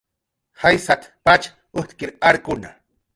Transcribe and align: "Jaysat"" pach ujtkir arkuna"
"Jaysat"" 0.61 1.05
pach 1.29 1.45
ujtkir 1.83 2.15
arkuna" 2.31 2.73